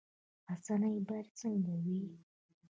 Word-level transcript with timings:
رسنۍ 0.49 0.95
باید 1.07 1.27
څنګه 1.39 1.73
وي؟ 1.83 2.01